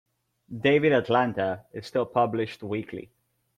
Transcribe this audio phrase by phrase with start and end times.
[0.59, 3.11] "David Atlanta" is still published weekly.